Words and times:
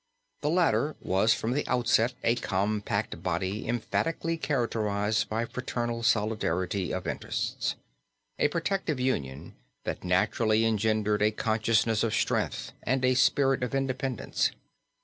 The 0.41 0.49
latter 0.49 0.95
was 0.99 1.35
from 1.35 1.51
the 1.51 1.63
outset 1.67 2.15
a 2.23 2.33
compact 2.33 3.21
body 3.21 3.67
emphatically 3.67 4.35
characterized 4.35 5.29
by 5.29 5.45
fraternal 5.45 6.01
solidarity 6.01 6.91
of 6.91 7.05
interests, 7.05 7.75
a 8.39 8.47
protective 8.47 8.99
union 8.99 9.53
that 9.83 10.03
naturally 10.03 10.65
engendered 10.65 11.21
a 11.21 11.29
consciousness 11.29 12.01
of 12.03 12.15
strength 12.15 12.71
and 12.81 13.05
a 13.05 13.13
spirit 13.13 13.61
of 13.61 13.75
independence. 13.75 14.49